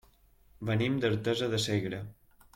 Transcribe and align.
Venim 0.69 0.95
d'Artesa 1.03 1.51
de 1.53 1.61
Segre. 1.67 2.03